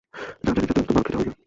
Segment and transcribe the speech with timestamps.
[0.43, 1.33] যা জানি তাতে অন্তত মার খেতে হয় না।